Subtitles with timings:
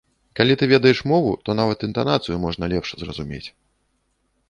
[0.37, 3.47] Калі ты ведаеш мову, то нават інтанацыю можна лепш зразумець.